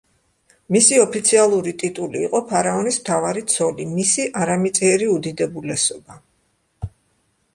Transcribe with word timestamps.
მისი 0.75 0.95
ოფიციალური 1.01 1.73
ტიტული 1.81 2.23
იყო: 2.27 2.39
ფარაონის 2.53 2.97
მთავარი 3.01 3.45
ცოლი, 3.55 3.85
მისი 3.97 4.25
არამიწიერი 4.45 5.11
უდიდებულესობა. 5.17 6.19